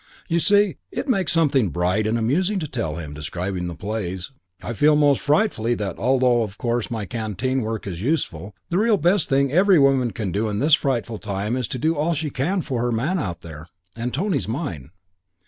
[0.27, 4.31] You see, it makes something bright and amusing to tell him, describing the plays.
[4.63, 8.97] I feel most frightfully that, although of course my canteen work is useful, the real
[8.97, 12.31] best thing every woman can do in this frightful time is to do all she
[12.31, 14.89] can for her man out there; and Tony's mine.